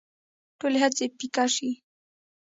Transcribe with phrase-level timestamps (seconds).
[0.59, 1.71] ټولې هڅې پيکه شي